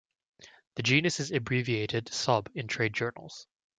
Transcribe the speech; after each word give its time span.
The 0.77 0.81
genus 0.81 1.19
is 1.19 1.29
abbreviated 1.29 2.11
Sob 2.11 2.49
in 2.55 2.67
trade 2.67 2.93
journals. 2.95 3.45